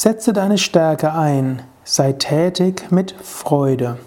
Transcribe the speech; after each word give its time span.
Setze 0.00 0.32
deine 0.32 0.58
Stärke 0.58 1.12
ein, 1.12 1.62
sei 1.82 2.12
tätig 2.12 2.92
mit 2.92 3.16
Freude. 3.20 3.98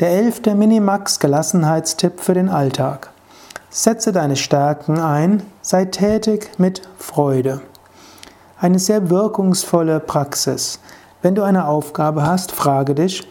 Der 0.00 0.10
elfte 0.10 0.54
Minimax 0.56 1.20
Gelassenheitstipp 1.20 2.18
für 2.18 2.34
den 2.34 2.48
Alltag. 2.48 3.12
Setze 3.70 4.10
deine 4.10 4.34
Stärken 4.34 4.98
ein, 4.98 5.44
sei 5.62 5.84
tätig 5.84 6.50
mit 6.58 6.82
Freude. 6.98 7.60
Eine 8.58 8.80
sehr 8.80 9.10
wirkungsvolle 9.10 10.00
Praxis. 10.00 10.80
Wenn 11.20 11.34
du 11.34 11.42
eine 11.42 11.66
Aufgabe 11.66 12.24
hast, 12.24 12.52
frage 12.52 12.94
dich, 12.94 13.26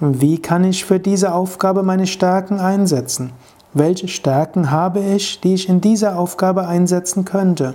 wie 0.00 0.40
kann 0.40 0.64
ich 0.64 0.86
für 0.86 0.98
diese 0.98 1.34
Aufgabe 1.34 1.82
meine 1.82 2.06
Stärken 2.06 2.60
einsetzen? 2.60 3.32
Welche 3.74 4.08
Stärken 4.08 4.70
habe 4.70 5.00
ich, 5.00 5.40
die 5.40 5.52
ich 5.52 5.68
in 5.68 5.82
dieser 5.82 6.18
Aufgabe 6.18 6.66
einsetzen 6.66 7.26
könnte? 7.26 7.74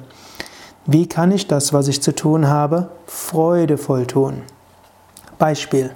Wie 0.88 1.06
kann 1.06 1.32
ich 1.32 1.48
das, 1.48 1.74
was 1.74 1.88
ich 1.88 2.02
zu 2.02 2.16
tun 2.16 2.48
habe, 2.48 2.90
freudevoll 3.06 4.08
tun? 4.08 4.42
Beispiel. 5.38 5.92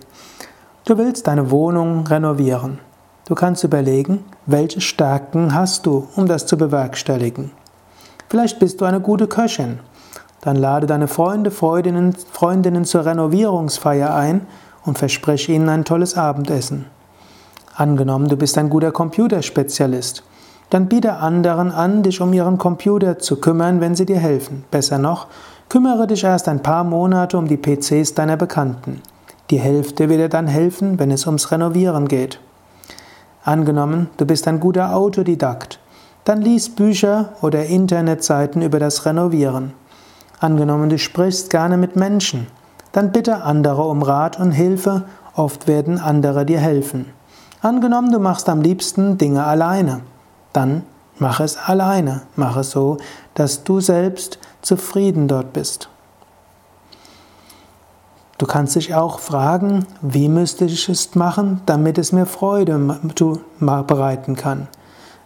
Du 0.86 1.00
willst 1.00 1.26
deine 1.26 1.50
Wohnung 1.50 2.06
renovieren. 2.06 2.78
Du 3.28 3.34
kannst 3.34 3.64
überlegen, 3.64 4.24
welche 4.46 4.80
Stärken 4.80 5.56
hast 5.56 5.88
du, 5.88 6.08
um 6.16 6.28
das 6.28 6.46
zu 6.46 6.56
bewerkstelligen. 6.56 7.50
Vielleicht 8.30 8.60
bist 8.60 8.80
du 8.80 8.86
eine 8.86 9.02
gute 9.02 9.26
Köchin 9.26 9.80
dann 10.46 10.58
lade 10.58 10.86
deine 10.86 11.08
Freunde, 11.08 11.50
Freundinnen, 11.50 12.16
Freundinnen 12.32 12.86
zur 12.86 13.04
Renovierungsfeier 13.04 14.14
ein 14.14 14.42
und 14.86 15.00
verspreche 15.00 15.52
ihnen 15.52 15.70
ein 15.70 15.86
tolles 15.86 16.16
Abendessen. 16.16 16.86
Angenommen, 17.76 18.30
du 18.30 18.38
bist 18.38 18.56
ein 18.60 18.70
guter 18.70 18.92
Computerspezialist, 18.92 20.24
dann 20.70 20.88
biete 20.88 21.14
anderen 21.14 21.72
an, 21.72 22.04
dich 22.04 22.22
um 22.22 22.32
ihren 22.32 22.60
Computer 22.60 23.18
zu 23.18 23.38
kümmern, 23.38 23.82
wenn 23.82 23.96
sie 23.96 24.06
dir 24.06 24.20
helfen. 24.20 24.64
Besser 24.70 25.00
noch, 25.00 25.26
kümmere 25.68 26.06
dich 26.06 26.24
erst 26.24 26.48
ein 26.48 26.62
paar 26.62 26.84
Monate 26.84 27.40
um 27.40 27.48
die 27.48 27.58
PCs 27.58 28.14
deiner 28.14 28.38
Bekannten. 28.38 29.02
Die 29.50 29.60
Hälfte 29.60 30.10
wird 30.10 30.20
dir 30.20 30.30
dann 30.30 30.48
helfen, 30.48 31.00
wenn 31.00 31.10
es 31.10 31.26
ums 31.26 31.52
Renovieren 31.52 32.08
geht. 32.08 32.40
Angenommen, 33.44 34.12
du 34.18 34.28
bist 34.28 34.48
ein 34.48 34.60
guter 34.60 34.96
Autodidakt, 34.96 35.80
dann 36.24 36.44
lies 36.44 36.70
Bücher 36.70 37.34
oder 37.42 37.66
Internetseiten 37.66 38.62
über 38.62 38.78
das 38.78 39.08
Renovieren. 39.08 39.74
Angenommen, 40.40 40.90
du 40.90 40.98
sprichst 40.98 41.50
gerne 41.50 41.78
mit 41.78 41.96
Menschen, 41.96 42.48
dann 42.92 43.12
bitte 43.12 43.44
andere 43.44 43.84
um 43.84 44.04
Rat 44.04 44.40
und 44.40 44.52
Hilfe, 44.52 45.04
oft 45.36 45.68
werden 45.68 46.00
andere 46.00 46.46
dir 46.46 46.60
helfen. 46.60 47.06
Angenommen, 47.62 48.12
du 48.12 48.20
machst 48.20 48.48
am 48.50 48.62
liebsten 48.62 49.18
Dinge 49.18 49.46
alleine, 49.46 50.02
dann 50.54 50.84
mach 51.18 51.40
es 51.40 51.58
alleine, 51.58 52.22
mach 52.36 52.58
es 52.58 52.72
so, 52.72 52.98
dass 53.34 53.64
du 53.64 53.80
selbst 53.80 54.40
zufrieden 54.62 55.28
dort 55.28 55.54
bist. 55.54 55.90
Du 58.38 58.46
kannst 58.46 58.76
dich 58.76 58.94
auch 58.94 59.20
fragen, 59.20 59.86
wie 60.02 60.28
müsste 60.28 60.66
ich 60.66 60.90
es 60.90 61.16
machen, 61.16 61.62
damit 61.66 61.98
es 61.98 62.12
mir 62.12 62.26
Freude 62.26 62.78
bereiten 63.60 64.36
kann. 64.36 64.68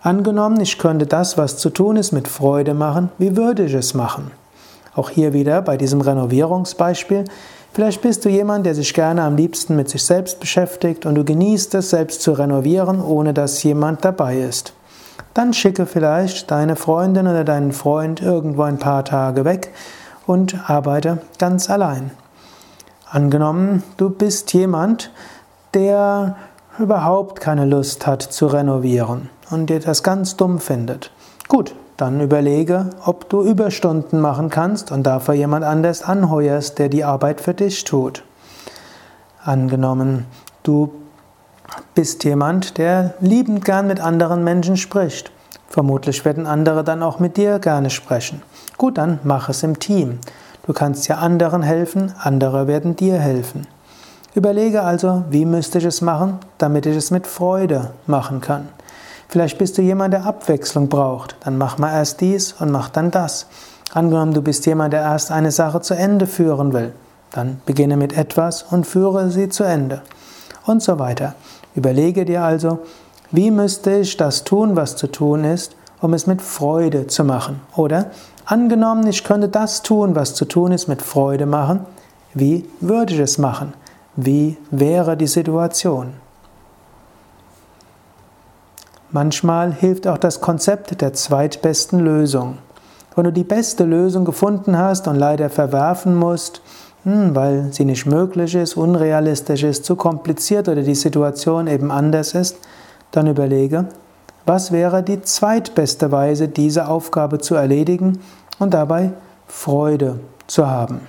Angenommen, 0.01 0.61
ich 0.61 0.77
könnte 0.77 1.07
das, 1.07 1.37
was 1.37 1.57
zu 1.57 1.71
tun 1.71 1.95
ist, 1.95 2.11
mit 2.11 2.27
Freude 2.27 2.75
machen, 2.75 3.09
wie 3.17 3.35
würde 3.35 3.65
ich 3.65 3.73
es 3.73 3.95
machen? 3.95 4.31
Auch 4.95 5.09
hier 5.09 5.33
wieder 5.33 5.61
bei 5.61 5.77
diesem 5.77 6.01
Renovierungsbeispiel. 6.01 7.25
Vielleicht 7.73 8.01
bist 8.01 8.25
du 8.25 8.29
jemand, 8.29 8.65
der 8.65 8.75
sich 8.75 8.93
gerne 8.93 9.23
am 9.23 9.35
liebsten 9.35 9.75
mit 9.75 9.89
sich 9.89 10.03
selbst 10.03 10.39
beschäftigt 10.39 11.05
und 11.05 11.15
du 11.15 11.23
genießt 11.23 11.75
es, 11.75 11.91
selbst 11.91 12.21
zu 12.21 12.33
renovieren, 12.33 13.01
ohne 13.01 13.33
dass 13.33 13.61
jemand 13.63 14.03
dabei 14.03 14.39
ist. 14.39 14.73
Dann 15.33 15.53
schicke 15.53 15.85
vielleicht 15.85 16.49
deine 16.51 16.75
Freundin 16.75 17.27
oder 17.27 17.43
deinen 17.43 17.71
Freund 17.71 18.21
irgendwo 18.21 18.63
ein 18.63 18.79
paar 18.79 19.05
Tage 19.05 19.45
weg 19.45 19.71
und 20.25 20.69
arbeite 20.69 21.19
ganz 21.37 21.69
allein. 21.69 22.11
Angenommen, 23.09 23.83
du 23.97 24.09
bist 24.09 24.53
jemand, 24.53 25.11
der 25.73 26.35
überhaupt 26.77 27.39
keine 27.41 27.65
Lust 27.65 28.07
hat 28.07 28.21
zu 28.21 28.47
renovieren 28.47 29.29
und 29.49 29.69
dir 29.69 29.79
das 29.79 30.03
ganz 30.03 30.37
dumm 30.37 30.59
findet. 30.59 31.11
Gut, 31.47 31.75
dann 32.01 32.21
überlege, 32.21 32.89
ob 33.05 33.29
du 33.29 33.43
Überstunden 33.43 34.19
machen 34.21 34.49
kannst 34.49 34.91
und 34.91 35.03
dafür 35.03 35.33
jemand 35.33 35.65
anders 35.65 36.01
anheuerst, 36.01 36.79
der 36.79 36.89
die 36.89 37.03
Arbeit 37.03 37.41
für 37.41 37.53
dich 37.53 37.83
tut. 37.83 38.23
Angenommen, 39.43 40.25
du 40.63 40.91
bist 41.95 42.23
jemand, 42.23 42.77
der 42.77 43.13
liebend 43.19 43.65
gern 43.65 43.87
mit 43.87 43.99
anderen 43.99 44.43
Menschen 44.43 44.77
spricht. 44.77 45.31
Vermutlich 45.67 46.25
werden 46.25 46.47
andere 46.47 46.83
dann 46.83 47.03
auch 47.03 47.19
mit 47.19 47.37
dir 47.37 47.59
gerne 47.59 47.89
sprechen. 47.89 48.41
Gut, 48.77 48.97
dann 48.97 49.19
mach 49.23 49.49
es 49.49 49.63
im 49.63 49.79
Team. 49.79 50.19
Du 50.65 50.73
kannst 50.73 51.07
ja 51.07 51.17
anderen 51.17 51.61
helfen, 51.61 52.13
andere 52.21 52.67
werden 52.67 52.95
dir 52.95 53.19
helfen. 53.19 53.67
Überlege 54.35 54.83
also, 54.83 55.23
wie 55.29 55.45
müsste 55.45 55.79
ich 55.79 55.85
es 55.85 56.01
machen, 56.01 56.39
damit 56.57 56.85
ich 56.85 56.95
es 56.95 57.11
mit 57.11 57.27
Freude 57.27 57.91
machen 58.05 58.41
kann. 58.41 58.69
Vielleicht 59.29 59.59
bist 59.59 59.77
du 59.77 59.83
jemand, 59.83 60.11
der 60.11 60.25
Abwechslung 60.25 60.89
braucht. 60.89 61.35
Dann 61.45 61.59
mach 61.59 61.77
mal 61.77 61.93
erst 61.93 62.19
dies 62.19 62.53
und 62.53 62.71
mach 62.71 62.89
dann 62.89 63.11
das. 63.11 63.45
Angenommen, 63.93 64.33
du 64.33 64.41
bist 64.41 64.65
jemand, 64.65 64.91
der 64.91 65.01
erst 65.01 65.31
eine 65.31 65.51
Sache 65.51 65.81
zu 65.81 65.93
Ende 65.93 66.25
führen 66.25 66.73
will. 66.73 66.93
Dann 67.31 67.61
beginne 67.67 67.95
mit 67.95 68.17
etwas 68.17 68.63
und 68.63 68.87
führe 68.87 69.29
sie 69.29 69.47
zu 69.49 69.63
Ende. 69.63 70.01
Und 70.65 70.81
so 70.81 70.97
weiter. 70.97 71.35
Überlege 71.75 72.25
dir 72.25 72.41
also, 72.41 72.79
wie 73.29 73.51
müsste 73.51 73.99
ich 73.99 74.17
das 74.17 74.45
tun, 74.45 74.75
was 74.75 74.95
zu 74.95 75.05
tun 75.05 75.43
ist, 75.43 75.75
um 76.01 76.15
es 76.15 76.25
mit 76.25 76.41
Freude 76.41 77.05
zu 77.05 77.23
machen? 77.23 77.61
Oder 77.75 78.07
angenommen, 78.45 79.05
ich 79.05 79.23
könnte 79.23 79.47
das 79.47 79.83
tun, 79.83 80.15
was 80.15 80.33
zu 80.33 80.45
tun 80.45 80.71
ist, 80.71 80.87
mit 80.87 81.03
Freude 81.03 81.45
machen. 81.45 81.81
Wie 82.33 82.67
würde 82.79 83.13
ich 83.13 83.19
es 83.19 83.37
machen? 83.37 83.73
Wie 84.15 84.57
wäre 84.71 85.15
die 85.15 85.27
Situation? 85.27 86.13
Manchmal 89.11 89.73
hilft 89.73 90.05
auch 90.05 90.19
das 90.19 90.39
Konzept 90.39 91.01
der 91.01 91.13
zweitbesten 91.13 91.99
Lösung. 91.99 92.59
Wenn 93.15 93.23
du 93.23 93.33
die 93.33 93.43
beste 93.43 93.83
Lösung 93.83 94.23
gefunden 94.23 94.77
hast 94.77 95.07
und 95.07 95.15
leider 95.15 95.49
verwerfen 95.49 96.15
musst, 96.15 96.61
hm, 97.05 97.33
weil 97.33 97.73
sie 97.73 97.85
nicht 97.85 98.05
möglich 98.05 98.53
ist, 98.53 98.77
unrealistisch 98.77 99.63
ist, 99.63 99.83
zu 99.85 99.95
kompliziert 99.95 100.69
oder 100.69 100.83
die 100.83 100.93
Situation 100.93 101.65
eben 101.65 101.89
anders 101.91 102.35
ist, 102.35 102.57
dann 103.11 103.25
überlege, 103.25 103.85
was 104.45 104.71
wäre 104.71 105.01
die 105.01 105.21
zweitbeste 105.21 106.11
Weise, 106.11 106.47
diese 106.47 106.87
Aufgabe 106.87 107.39
zu 107.39 107.55
erledigen 107.55 108.19
und 108.59 108.75
dabei 108.75 109.11
Freude 109.47 110.19
zu 110.45 110.67
haben. 110.67 111.01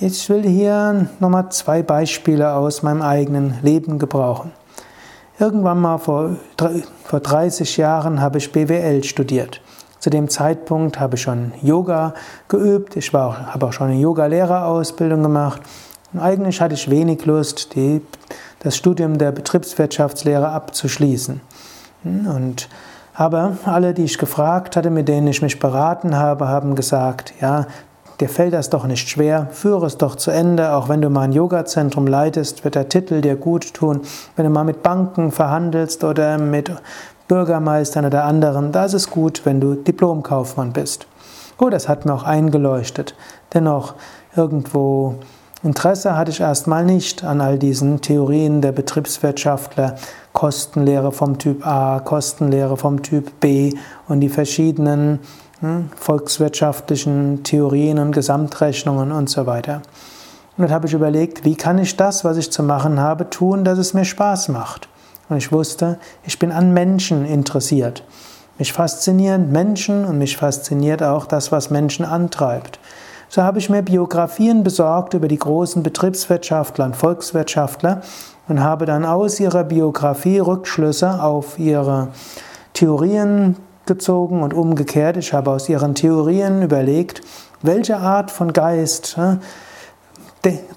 Ich 0.00 0.28
will 0.30 0.42
hier 0.42 1.08
nochmal 1.20 1.50
zwei 1.50 1.82
Beispiele 1.82 2.54
aus 2.54 2.82
meinem 2.82 3.02
eigenen 3.02 3.58
Leben 3.62 3.98
gebrauchen. 3.98 4.50
Irgendwann 5.42 5.80
mal 5.80 5.98
vor, 5.98 6.36
vor 7.02 7.18
30 7.18 7.76
Jahren 7.76 8.20
habe 8.20 8.38
ich 8.38 8.52
BWL 8.52 9.02
studiert. 9.02 9.60
Zu 9.98 10.08
dem 10.08 10.28
Zeitpunkt 10.28 11.00
habe 11.00 11.16
ich 11.16 11.22
schon 11.22 11.50
Yoga 11.60 12.14
geübt. 12.46 12.94
Ich 12.94 13.12
war 13.12 13.26
auch, 13.26 13.38
habe 13.52 13.66
auch 13.66 13.72
schon 13.72 13.88
eine 13.88 13.98
Yoga-Lehrerausbildung 13.98 15.20
gemacht. 15.20 15.60
Und 16.12 16.20
eigentlich 16.20 16.60
hatte 16.60 16.74
ich 16.74 16.88
wenig 16.88 17.26
Lust, 17.26 17.74
die, 17.74 18.02
das 18.60 18.76
Studium 18.76 19.18
der 19.18 19.32
Betriebswirtschaftslehre 19.32 20.48
abzuschließen. 20.48 21.40
Und 22.04 22.68
aber 23.12 23.56
alle, 23.64 23.94
die 23.94 24.04
ich 24.04 24.18
gefragt 24.18 24.76
hatte, 24.76 24.90
mit 24.90 25.08
denen 25.08 25.26
ich 25.26 25.42
mich 25.42 25.58
beraten 25.58 26.16
habe, 26.16 26.46
haben 26.46 26.76
gesagt, 26.76 27.34
ja, 27.40 27.66
dir 28.22 28.28
fällt 28.28 28.54
das 28.54 28.70
doch 28.70 28.86
nicht 28.86 29.08
schwer, 29.08 29.48
führe 29.50 29.86
es 29.86 29.98
doch 29.98 30.14
zu 30.14 30.30
Ende, 30.30 30.74
auch 30.74 30.88
wenn 30.88 31.02
du 31.02 31.10
mal 31.10 31.22
ein 31.22 31.32
Yoga-Zentrum 31.32 32.06
leitest, 32.06 32.62
wird 32.62 32.76
der 32.76 32.88
Titel 32.88 33.20
dir 33.20 33.34
gut 33.34 33.74
tun. 33.74 34.00
Wenn 34.36 34.44
du 34.44 34.50
mal 34.50 34.62
mit 34.62 34.84
Banken 34.84 35.32
verhandelst 35.32 36.04
oder 36.04 36.38
mit 36.38 36.70
Bürgermeistern 37.26 38.06
oder 38.06 38.22
anderen, 38.22 38.70
da 38.70 38.84
ist 38.84 38.94
es 38.94 39.10
gut, 39.10 39.42
wenn 39.44 39.60
du 39.60 39.74
Diplomkaufmann 39.74 40.72
bist. 40.72 41.08
Gut, 41.56 41.72
das 41.72 41.88
hat 41.88 42.06
mir 42.06 42.14
auch 42.14 42.22
eingeleuchtet. 42.22 43.16
Dennoch, 43.54 43.94
irgendwo 44.36 45.16
Interesse 45.64 46.16
hatte 46.16 46.30
ich 46.30 46.40
erstmal 46.40 46.84
nicht 46.84 47.24
an 47.24 47.40
all 47.40 47.58
diesen 47.58 48.02
Theorien 48.02 48.62
der 48.62 48.70
Betriebswirtschaftler, 48.70 49.96
Kostenlehre 50.32 51.10
vom 51.10 51.38
Typ 51.38 51.66
A, 51.66 51.98
Kostenlehre 51.98 52.76
vom 52.76 53.02
Typ 53.02 53.40
B 53.40 53.72
und 54.06 54.20
die 54.20 54.28
verschiedenen 54.28 55.18
volkswirtschaftlichen 55.96 57.42
Theorien 57.44 57.98
und 57.98 58.12
Gesamtrechnungen 58.12 59.12
und 59.12 59.30
so 59.30 59.46
weiter. 59.46 59.82
Und 60.56 60.64
dann 60.64 60.70
habe 60.70 60.86
ich 60.86 60.92
überlegt, 60.92 61.44
wie 61.44 61.56
kann 61.56 61.78
ich 61.78 61.96
das, 61.96 62.24
was 62.24 62.36
ich 62.36 62.50
zu 62.50 62.62
machen 62.62 63.00
habe, 63.00 63.30
tun, 63.30 63.64
dass 63.64 63.78
es 63.78 63.94
mir 63.94 64.04
Spaß 64.04 64.48
macht. 64.48 64.88
Und 65.28 65.38
ich 65.38 65.52
wusste, 65.52 65.98
ich 66.24 66.38
bin 66.38 66.52
an 66.52 66.74
Menschen 66.74 67.24
interessiert. 67.24 68.04
Mich 68.58 68.72
faszinieren 68.72 69.50
Menschen 69.50 70.04
und 70.04 70.18
mich 70.18 70.36
fasziniert 70.36 71.02
auch 71.02 71.26
das, 71.26 71.52
was 71.52 71.70
Menschen 71.70 72.04
antreibt. 72.04 72.78
So 73.28 73.42
habe 73.42 73.58
ich 73.58 73.70
mir 73.70 73.82
Biografien 73.82 74.62
besorgt 74.62 75.14
über 75.14 75.26
die 75.26 75.38
großen 75.38 75.82
Betriebswirtschaftler 75.82 76.84
und 76.84 76.96
Volkswirtschaftler 76.96 78.02
und 78.46 78.60
habe 78.60 78.84
dann 78.84 79.06
aus 79.06 79.40
ihrer 79.40 79.64
Biografie 79.64 80.38
Rückschlüsse 80.38 81.22
auf 81.22 81.58
ihre 81.58 82.08
Theorien 82.74 83.56
gezogen 83.86 84.42
und 84.42 84.54
umgekehrt. 84.54 85.16
Ich 85.16 85.32
habe 85.32 85.50
aus 85.50 85.68
ihren 85.68 85.94
Theorien 85.94 86.62
überlegt, 86.62 87.22
welche 87.62 87.96
Art 87.96 88.30
von 88.30 88.52
Geist 88.52 89.16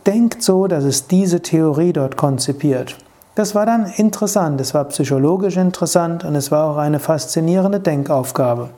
denkt 0.06 0.44
so, 0.44 0.68
dass 0.68 0.84
es 0.84 1.08
diese 1.08 1.42
Theorie 1.42 1.94
dort 1.94 2.18
konzipiert. 2.18 2.98
Das 3.34 3.56
war 3.56 3.66
dann 3.66 3.88
interessant, 3.88 4.62
es 4.62 4.74
war 4.74 4.86
psychologisch 4.86 5.58
interessant 5.58 6.24
und 6.24 6.36
es 6.36 6.52
war 6.52 6.70
auch 6.70 6.78
eine 6.78 7.00
faszinierende 7.00 7.80
Denkaufgabe. 7.80 8.70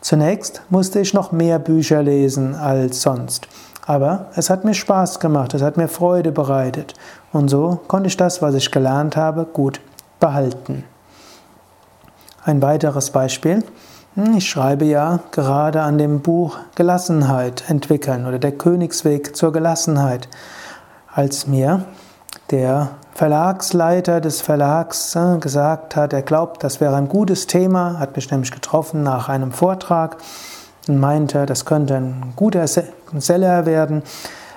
Zunächst 0.00 0.62
musste 0.68 1.00
ich 1.00 1.14
noch 1.14 1.30
mehr 1.32 1.58
Bücher 1.58 2.02
lesen 2.02 2.54
als 2.54 3.02
sonst. 3.02 3.46
Aber 3.86 4.26
es 4.34 4.50
hat 4.50 4.64
mir 4.64 4.74
Spaß 4.74 5.20
gemacht, 5.20 5.54
es 5.54 5.62
hat 5.62 5.76
mir 5.76 5.88
Freude 5.88 6.32
bereitet. 6.32 6.94
Und 7.32 7.48
so 7.48 7.80
konnte 7.86 8.08
ich 8.08 8.16
das, 8.16 8.40
was 8.40 8.54
ich 8.54 8.70
gelernt 8.70 9.16
habe, 9.16 9.44
gut 9.44 9.80
behalten. 10.20 10.84
Ein 12.46 12.60
weiteres 12.60 13.08
Beispiel. 13.08 13.64
Hm, 14.16 14.36
ich 14.36 14.50
schreibe 14.50 14.84
ja 14.84 15.20
gerade 15.30 15.80
an 15.80 15.96
dem 15.96 16.20
Buch 16.20 16.58
Gelassenheit 16.74 17.64
entwickeln 17.68 18.26
oder 18.26 18.38
der 18.38 18.52
Königsweg 18.52 19.34
zur 19.34 19.50
Gelassenheit. 19.50 20.28
Als 21.10 21.46
mir 21.46 21.86
der 22.50 22.90
Verlagsleiter 23.14 24.20
des 24.20 24.42
Verlags 24.42 25.16
äh, 25.16 25.38
gesagt 25.38 25.96
hat, 25.96 26.12
er 26.12 26.20
glaubt, 26.20 26.62
das 26.62 26.82
wäre 26.82 26.96
ein 26.96 27.08
gutes 27.08 27.46
Thema, 27.46 27.98
hat 27.98 28.14
mich 28.14 28.30
nämlich 28.30 28.50
getroffen 28.50 29.02
nach 29.02 29.30
einem 29.30 29.50
Vortrag 29.50 30.18
und 30.86 31.00
meinte, 31.00 31.46
das 31.46 31.64
könnte 31.64 31.96
ein 31.96 32.34
guter 32.36 32.66
Seller 32.66 33.64
werden. 33.64 34.02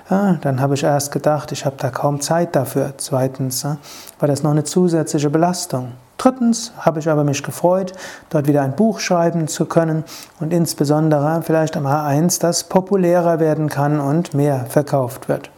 Dann 0.10 0.62
habe 0.62 0.74
ich 0.74 0.84
erst 0.84 1.12
gedacht, 1.12 1.52
ich 1.52 1.66
habe 1.66 1.76
da 1.78 1.90
kaum 1.90 2.22
Zeit 2.22 2.56
dafür. 2.56 2.94
Zweitens 2.98 3.64
äh, 3.64 3.76
war 4.20 4.28
das 4.28 4.44
noch 4.44 4.52
eine 4.52 4.66
zusätzliche 4.66 5.30
Belastung. 5.30 5.94
Drittens 6.18 6.72
habe 6.80 7.00
ich 7.00 7.10
aber 7.10 7.24
mich 7.24 7.44
gefreut, 7.44 7.94
dort 8.30 8.48
wieder 8.48 8.64
ein 8.64 8.76
Buch 8.76 9.00
schreiben 9.00 9.48
zu 9.48 9.66
können 9.66 10.04
und 10.40 10.52
insbesondere 10.52 11.42
vielleicht 11.44 11.78
am 11.78 11.86
A1, 11.86 12.42
das 12.42 12.64
populärer 12.64 13.40
werden 13.40 13.70
kann 13.70 14.00
und 14.00 14.34
mehr 14.34 14.66
verkauft 14.68 15.30
wird. 15.30 15.52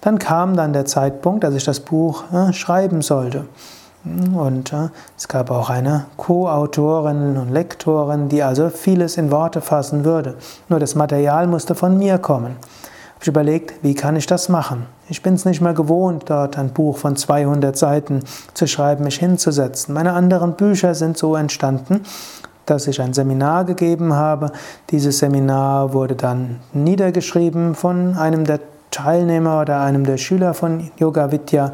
Dann 0.00 0.18
kam 0.18 0.56
dann 0.56 0.72
der 0.72 0.84
Zeitpunkt, 0.84 1.44
dass 1.44 1.54
ich 1.54 1.64
das 1.64 1.80
Buch 1.80 2.24
äh, 2.32 2.52
schreiben 2.52 3.02
sollte. 3.02 3.46
Und 4.04 4.72
äh, 4.72 4.88
es 5.16 5.26
gab 5.26 5.50
auch 5.50 5.68
eine 5.68 6.06
Co-Autorin 6.16 7.36
und 7.36 7.50
Lektorin, 7.50 8.28
die 8.28 8.42
also 8.42 8.70
vieles 8.70 9.16
in 9.16 9.32
Worte 9.32 9.60
fassen 9.60 10.04
würde. 10.04 10.36
Nur 10.68 10.78
das 10.78 10.94
Material 10.94 11.48
musste 11.48 11.74
von 11.74 11.98
mir 11.98 12.18
kommen. 12.18 12.54
Habe 12.54 13.22
ich 13.22 13.28
überlegt, 13.28 13.82
wie 13.82 13.94
kann 13.94 14.14
ich 14.14 14.26
das 14.26 14.48
machen? 14.48 14.86
Ich 15.08 15.22
bin 15.22 15.34
es 15.34 15.44
nicht 15.44 15.60
mehr 15.60 15.72
gewohnt, 15.72 16.24
dort 16.26 16.58
ein 16.58 16.70
Buch 16.70 16.98
von 16.98 17.14
200 17.14 17.76
Seiten 17.76 18.24
zu 18.54 18.66
schreiben, 18.66 19.04
mich 19.04 19.18
hinzusetzen. 19.18 19.94
Meine 19.94 20.14
anderen 20.14 20.54
Bücher 20.54 20.96
sind 20.96 21.16
so 21.16 21.36
entstanden, 21.36 22.00
dass 22.66 22.88
ich 22.88 23.00
ein 23.00 23.14
Seminar 23.14 23.64
gegeben 23.64 24.14
habe. 24.14 24.50
Dieses 24.90 25.18
Seminar 25.18 25.92
wurde 25.92 26.16
dann 26.16 26.58
niedergeschrieben 26.72 27.76
von 27.76 28.16
einem 28.16 28.44
der 28.44 28.58
Teilnehmer 28.90 29.60
oder 29.60 29.80
einem 29.80 30.04
der 30.04 30.16
Schüler 30.16 30.54
von 30.54 30.90
Yoga 30.96 31.30
Vidya. 31.30 31.72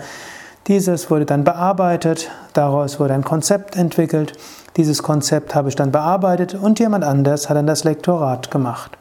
Dieses 0.67 1.11
wurde 1.11 1.25
dann 1.25 1.43
bearbeitet, 1.43 2.31
daraus 2.53 3.01
wurde 3.01 3.15
ein 3.15 3.25
Konzept 3.25 3.77
entwickelt. 3.77 4.35
Dieses 4.77 5.03
Konzept 5.03 5.55
habe 5.55 5.71
ich 5.71 5.75
dann 5.75 5.91
bearbeitet 5.91 6.55
und 6.55 6.79
jemand 6.79 7.05
anders 7.05 7.49
hat 7.49 7.57
dann 7.57 7.67
das 7.67 7.85
Lektorat 7.85 8.51
gemacht. 8.51 8.99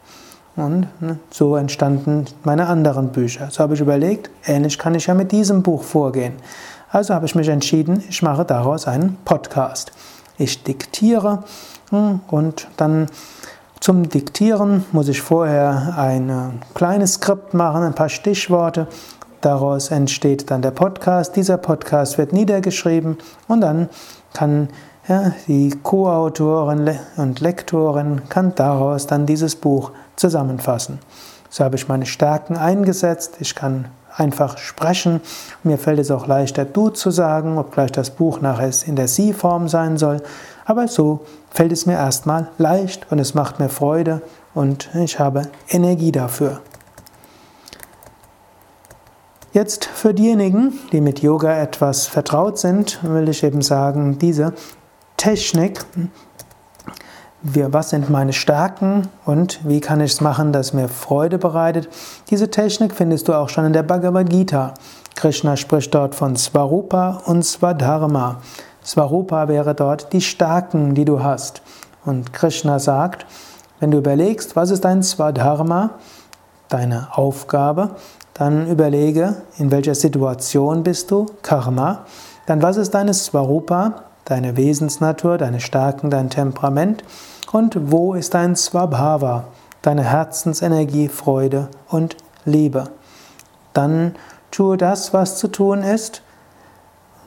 Und 0.55 0.87
ne, 0.99 1.17
so 1.29 1.55
entstanden 1.55 2.25
meine 2.43 2.67
anderen 2.67 3.09
Bücher. 3.09 3.49
So 3.51 3.59
habe 3.63 3.75
ich 3.75 3.79
überlegt, 3.79 4.29
ähnlich 4.45 4.77
kann 4.77 4.95
ich 4.95 5.07
ja 5.07 5.13
mit 5.13 5.31
diesem 5.31 5.63
Buch 5.63 5.83
vorgehen. 5.83 6.33
Also 6.89 7.13
habe 7.13 7.25
ich 7.25 7.35
mich 7.35 7.47
entschieden, 7.47 8.03
ich 8.09 8.21
mache 8.21 8.43
daraus 8.43 8.85
einen 8.85 9.17
Podcast. 9.23 9.93
Ich 10.37 10.63
diktiere 10.63 11.43
hm, 11.89 12.19
und 12.29 12.67
dann 12.75 13.07
zum 13.79 14.09
Diktieren 14.09 14.85
muss 14.91 15.07
ich 15.07 15.21
vorher 15.21 15.95
ein 15.97 16.61
kleines 16.75 17.13
Skript 17.13 17.53
machen, 17.53 17.83
ein 17.83 17.95
paar 17.95 18.09
Stichworte. 18.09 18.87
Daraus 19.39 19.89
entsteht 19.89 20.51
dann 20.51 20.61
der 20.61 20.69
Podcast. 20.69 21.35
Dieser 21.35 21.57
Podcast 21.57 22.17
wird 22.17 22.31
niedergeschrieben 22.31 23.17
und 23.47 23.61
dann 23.61 23.89
kann 24.33 24.69
ja, 25.07 25.33
die 25.47 25.71
Co-Autorin 25.81 26.99
und 27.17 27.39
Lektorin 27.39 28.21
kann 28.29 28.53
daraus 28.53 29.07
dann 29.07 29.25
dieses 29.25 29.55
Buch 29.55 29.91
zusammenfassen. 30.21 30.99
So 31.49 31.65
habe 31.65 31.75
ich 31.75 31.89
meine 31.89 32.05
Stärken 32.05 32.55
eingesetzt. 32.55 33.35
Ich 33.39 33.55
kann 33.55 33.89
einfach 34.15 34.57
sprechen. 34.57 35.19
Mir 35.63 35.77
fällt 35.77 35.99
es 35.99 36.11
auch 36.11 36.27
leichter, 36.27 36.63
du 36.63 36.89
zu 36.89 37.11
sagen, 37.11 37.57
obgleich 37.57 37.91
das 37.91 38.11
Buch 38.11 38.39
nachher 38.39 38.71
in 38.85 38.95
der 38.95 39.07
Sie-Form 39.07 39.67
sein 39.67 39.97
soll. 39.97 40.21
Aber 40.65 40.87
so 40.87 41.25
fällt 41.49 41.71
es 41.73 41.85
mir 41.85 41.93
erstmal 41.95 42.49
leicht 42.57 43.11
und 43.11 43.19
es 43.19 43.33
macht 43.33 43.59
mir 43.59 43.69
Freude 43.69 44.21
und 44.53 44.89
ich 44.95 45.19
habe 45.19 45.43
Energie 45.69 46.11
dafür. 46.11 46.61
Jetzt 49.53 49.83
für 49.85 50.13
diejenigen, 50.13 50.79
die 50.93 51.01
mit 51.01 51.21
Yoga 51.21 51.53
etwas 51.57 52.07
vertraut 52.07 52.57
sind, 52.57 52.99
will 53.03 53.27
ich 53.27 53.43
eben 53.43 53.61
sagen, 53.61 54.17
diese 54.17 54.53
Technik, 55.17 55.83
was 57.43 57.89
sind 57.89 58.09
meine 58.09 58.33
Stärken 58.33 59.07
und 59.25 59.59
wie 59.63 59.79
kann 59.79 59.99
ich 59.99 60.13
es 60.13 60.21
machen, 60.21 60.53
dass 60.53 60.73
mir 60.73 60.87
Freude 60.87 61.39
bereitet. 61.39 61.89
Diese 62.29 62.51
Technik 62.51 62.93
findest 62.93 63.27
du 63.27 63.33
auch 63.33 63.49
schon 63.49 63.65
in 63.65 63.73
der 63.73 63.83
Bhagavad 63.83 64.29
Gita. 64.29 64.75
Krishna 65.15 65.57
spricht 65.57 65.93
dort 65.93 66.13
von 66.13 66.35
Svarupa 66.35 67.21
und 67.25 67.43
Swadharma. 67.43 68.37
Svarupa 68.83 69.47
wäre 69.47 69.73
dort 69.73 70.13
die 70.13 70.21
Stärken, 70.21 70.93
die 70.93 71.05
du 71.05 71.23
hast. 71.23 71.61
Und 72.05 72.31
Krishna 72.31 72.79
sagt, 72.79 73.25
wenn 73.79 73.91
du 73.91 73.97
überlegst, 73.97 74.55
was 74.55 74.69
ist 74.69 74.85
dein 74.85 75.01
Swadharma, 75.01 75.91
deine 76.69 77.07
Aufgabe, 77.11 77.91
dann 78.35 78.67
überlege, 78.67 79.37
in 79.57 79.71
welcher 79.71 79.95
Situation 79.95 80.83
bist 80.83 81.11
du, 81.11 81.25
Karma, 81.41 82.05
dann 82.45 82.61
was 82.61 82.77
ist 82.77 82.91
deine 82.91 83.13
Svarupa, 83.13 84.03
deine 84.25 84.57
Wesensnatur, 84.57 85.37
deine 85.37 85.59
Stärken, 85.59 86.09
dein 86.09 86.29
Temperament 86.29 87.03
und 87.51 87.91
wo 87.91 88.13
ist 88.13 88.33
dein 88.33 88.55
Swabhava, 88.55 89.45
deine 89.81 90.03
Herzensenergie, 90.03 91.07
Freude 91.07 91.69
und 91.89 92.17
Liebe. 92.45 92.85
Dann 93.73 94.15
tue 94.51 94.77
das, 94.77 95.13
was 95.13 95.37
zu 95.37 95.47
tun 95.47 95.83
ist, 95.83 96.21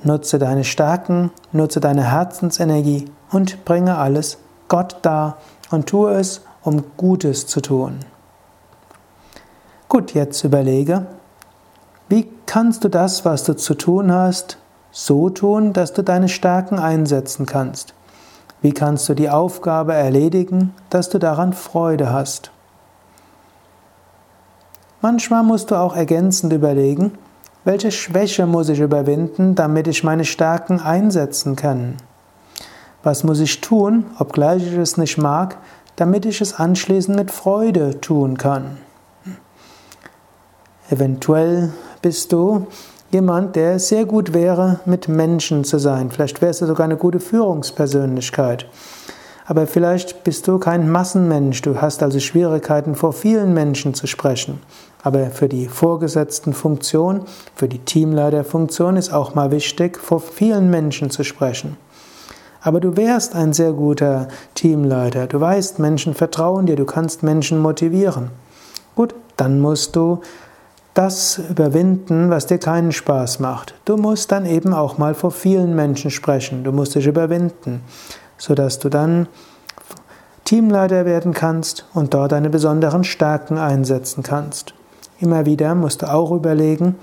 Nutze 0.04 0.38
deine 0.38 0.64
Stärken, 0.64 1.30
nutze 1.50 1.80
deine 1.80 2.04
Herzensenergie 2.04 3.10
und 3.32 3.64
bringe 3.64 3.96
alles 3.96 4.36
Gott 4.68 4.98
dar 5.00 5.38
und 5.70 5.86
tue 5.86 6.12
es, 6.12 6.42
um 6.62 6.84
Gutes 6.98 7.46
zu 7.46 7.62
tun. 7.62 8.00
Gut, 9.88 10.12
jetzt 10.12 10.44
überlege, 10.44 11.06
wie 12.10 12.28
kannst 12.44 12.84
du 12.84 12.90
das, 12.90 13.24
was 13.24 13.44
du 13.44 13.56
zu 13.56 13.74
tun 13.74 14.12
hast, 14.12 14.58
so 14.90 15.30
tun, 15.30 15.72
dass 15.72 15.94
du 15.94 16.02
deine 16.02 16.28
Stärken 16.28 16.78
einsetzen 16.78 17.46
kannst? 17.46 17.94
Wie 18.64 18.72
kannst 18.72 19.06
du 19.10 19.14
die 19.14 19.28
Aufgabe 19.28 19.92
erledigen, 19.92 20.72
dass 20.88 21.10
du 21.10 21.18
daran 21.18 21.52
Freude 21.52 22.10
hast? 22.10 22.50
Manchmal 25.02 25.42
musst 25.42 25.70
du 25.70 25.74
auch 25.74 25.94
ergänzend 25.94 26.50
überlegen, 26.50 27.12
welche 27.64 27.92
Schwäche 27.92 28.46
muss 28.46 28.70
ich 28.70 28.80
überwinden, 28.80 29.54
damit 29.54 29.86
ich 29.86 30.02
meine 30.02 30.24
Stärken 30.24 30.80
einsetzen 30.80 31.56
kann? 31.56 31.98
Was 33.02 33.22
muss 33.22 33.40
ich 33.40 33.60
tun, 33.60 34.06
obgleich 34.18 34.66
ich 34.66 34.78
es 34.78 34.96
nicht 34.96 35.18
mag, 35.18 35.58
damit 35.96 36.24
ich 36.24 36.40
es 36.40 36.54
anschließend 36.54 37.18
mit 37.18 37.30
Freude 37.30 38.00
tun 38.00 38.38
kann? 38.38 38.78
Eventuell 40.88 41.70
bist 42.00 42.32
du 42.32 42.68
jemand, 43.14 43.56
der 43.56 43.78
sehr 43.78 44.04
gut 44.04 44.34
wäre, 44.34 44.80
mit 44.84 45.08
Menschen 45.08 45.64
zu 45.64 45.78
sein. 45.78 46.10
Vielleicht 46.10 46.42
wärst 46.42 46.60
du 46.60 46.66
sogar 46.66 46.84
eine 46.84 46.98
gute 46.98 47.20
Führungspersönlichkeit. 47.20 48.66
Aber 49.46 49.66
vielleicht 49.66 50.24
bist 50.24 50.48
du 50.48 50.58
kein 50.58 50.90
Massenmensch, 50.90 51.62
du 51.62 51.80
hast 51.80 52.02
also 52.02 52.18
Schwierigkeiten, 52.18 52.94
vor 52.94 53.12
vielen 53.12 53.54
Menschen 53.54 53.94
zu 53.94 54.06
sprechen. 54.06 54.60
Aber 55.02 55.26
für 55.26 55.48
die 55.48 55.68
vorgesetzten 55.68 56.54
Funktion, 56.54 57.22
für 57.54 57.68
die 57.68 57.78
Teamleiterfunktion 57.78 58.96
ist 58.96 59.12
auch 59.12 59.34
mal 59.34 59.50
wichtig, 59.50 59.98
vor 59.98 60.20
vielen 60.20 60.70
Menschen 60.70 61.10
zu 61.10 61.24
sprechen. 61.24 61.76
Aber 62.62 62.80
du 62.80 62.96
wärst 62.96 63.34
ein 63.34 63.52
sehr 63.52 63.72
guter 63.72 64.28
Teamleiter. 64.54 65.26
Du 65.26 65.38
weißt, 65.38 65.78
Menschen 65.78 66.14
vertrauen 66.14 66.64
dir, 66.64 66.76
du 66.76 66.86
kannst 66.86 67.22
Menschen 67.22 67.60
motivieren. 67.60 68.30
Gut, 68.96 69.14
dann 69.36 69.60
musst 69.60 69.94
du 69.94 70.20
das 70.94 71.38
überwinden, 71.50 72.30
was 72.30 72.46
dir 72.46 72.58
keinen 72.58 72.92
Spaß 72.92 73.40
macht. 73.40 73.74
Du 73.84 73.96
musst 73.96 74.32
dann 74.32 74.46
eben 74.46 74.72
auch 74.72 74.96
mal 74.96 75.14
vor 75.14 75.32
vielen 75.32 75.74
Menschen 75.74 76.10
sprechen. 76.10 76.64
Du 76.64 76.72
musst 76.72 76.94
dich 76.94 77.06
überwinden 77.06 77.82
sodass 78.38 78.78
du 78.78 78.88
dann 78.88 79.28
Teamleiter 80.44 81.06
werden 81.06 81.32
kannst 81.32 81.86
und 81.94 82.12
dort 82.14 82.32
deine 82.32 82.50
besonderen 82.50 83.04
Stärken 83.04 83.58
einsetzen 83.58 84.22
kannst. 84.22 84.74
Immer 85.20 85.46
wieder 85.46 85.74
musst 85.74 86.02
du 86.02 86.12
auch 86.12 86.30
überlegen, 86.32 86.96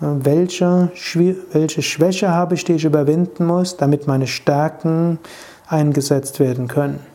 welche, 0.00 0.90
welche 1.52 1.82
Schwäche 1.82 2.30
habe 2.30 2.54
ich, 2.54 2.64
die 2.64 2.74
ich 2.74 2.84
überwinden 2.84 3.46
muss, 3.46 3.76
damit 3.76 4.06
meine 4.06 4.26
Stärken 4.26 5.18
eingesetzt 5.66 6.40
werden 6.40 6.68
können. 6.68 7.13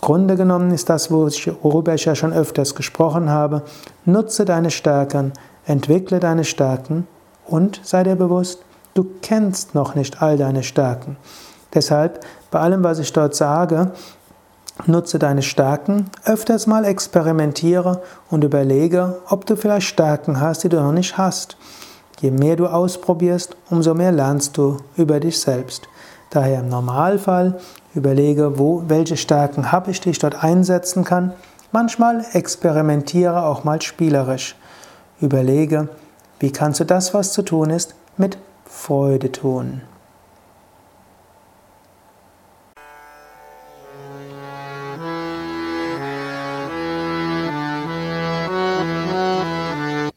Grunde 0.00 0.36
genommen 0.36 0.70
ist 0.70 0.88
das, 0.88 1.10
worüber 1.10 1.94
ich 1.94 2.04
ja 2.04 2.14
schon 2.14 2.32
öfters 2.32 2.74
gesprochen 2.74 3.30
habe. 3.30 3.62
Nutze 4.04 4.44
deine 4.44 4.70
Stärken, 4.70 5.32
entwickle 5.66 6.20
deine 6.20 6.44
Stärken 6.44 7.06
und 7.46 7.80
sei 7.82 8.04
dir 8.04 8.16
bewusst, 8.16 8.62
du 8.94 9.06
kennst 9.22 9.74
noch 9.74 9.94
nicht 9.94 10.22
all 10.22 10.36
deine 10.36 10.62
Stärken. 10.62 11.16
Deshalb, 11.74 12.24
bei 12.50 12.60
allem, 12.60 12.84
was 12.84 12.98
ich 12.98 13.12
dort 13.12 13.34
sage, 13.34 13.90
nutze 14.86 15.18
deine 15.18 15.42
Stärken, 15.42 16.10
öfters 16.24 16.66
mal 16.66 16.84
experimentiere 16.84 18.02
und 18.30 18.44
überlege, 18.44 19.18
ob 19.28 19.46
du 19.46 19.56
vielleicht 19.56 19.88
Stärken 19.88 20.40
hast, 20.40 20.64
die 20.64 20.68
du 20.68 20.80
noch 20.80 20.92
nicht 20.92 21.18
hast. 21.18 21.56
Je 22.20 22.30
mehr 22.30 22.56
du 22.56 22.66
ausprobierst, 22.66 23.56
umso 23.70 23.94
mehr 23.94 24.12
lernst 24.12 24.56
du 24.56 24.78
über 24.96 25.20
dich 25.20 25.38
selbst. 25.38 25.88
Daher 26.30 26.60
im 26.60 26.68
Normalfall 26.68 27.58
überlege, 27.98 28.58
wo, 28.58 28.84
welche 28.88 29.16
Stärken 29.16 29.70
habe 29.70 29.90
ich, 29.90 30.00
die 30.00 30.10
ich 30.10 30.18
dort 30.18 30.42
einsetzen 30.42 31.04
kann. 31.04 31.32
Manchmal 31.72 32.24
experimentiere 32.32 33.44
auch 33.44 33.64
mal 33.64 33.82
spielerisch. 33.82 34.56
Überlege, 35.20 35.88
wie 36.38 36.52
kannst 36.52 36.80
du 36.80 36.84
das, 36.84 37.12
was 37.12 37.32
zu 37.32 37.42
tun 37.42 37.70
ist, 37.70 37.94
mit 38.16 38.38
Freude 38.64 39.30
tun. 39.32 39.82